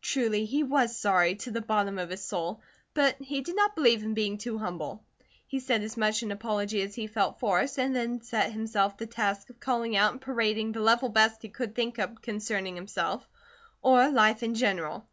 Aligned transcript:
Truly 0.00 0.44
he 0.44 0.62
was 0.62 0.96
sorry, 0.96 1.34
to 1.34 1.50
the 1.50 1.60
bottom 1.60 1.98
of 1.98 2.10
his 2.10 2.24
soul, 2.24 2.60
but 2.94 3.16
he 3.18 3.40
did 3.40 3.56
not 3.56 3.74
believe 3.74 4.04
in 4.04 4.14
being 4.14 4.38
too 4.38 4.56
humble. 4.56 5.02
He 5.48 5.58
said 5.58 5.82
as 5.82 5.96
much 5.96 6.22
in 6.22 6.30
apology 6.30 6.82
as 6.82 6.94
he 6.94 7.08
felt 7.08 7.40
forced, 7.40 7.80
and 7.80 7.92
then 7.96 8.20
set 8.22 8.52
himself 8.52 8.96
the 8.96 9.08
task 9.08 9.50
of 9.50 9.58
calling 9.58 9.96
out 9.96 10.12
and 10.12 10.20
parading 10.20 10.70
the 10.70 10.78
level 10.80 11.08
best 11.08 11.42
he 11.42 11.48
could 11.48 11.74
think 11.74 11.98
up 11.98 12.22
concerning 12.22 12.76
himself, 12.76 13.28
or 13.82 14.08
life 14.08 14.44
in 14.44 14.54
general. 14.54 15.08